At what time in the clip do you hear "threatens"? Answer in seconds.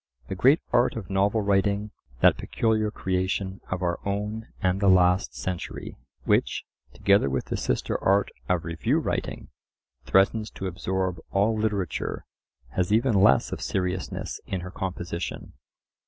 10.05-10.49